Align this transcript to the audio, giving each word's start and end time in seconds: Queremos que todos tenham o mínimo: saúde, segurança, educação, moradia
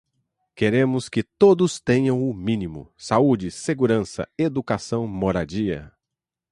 Queremos 0.55 1.07
que 1.07 1.21
todos 1.21 1.79
tenham 1.79 2.27
o 2.27 2.33
mínimo: 2.33 2.91
saúde, 2.97 3.51
segurança, 3.51 4.27
educação, 4.35 5.05
moradia 5.07 5.93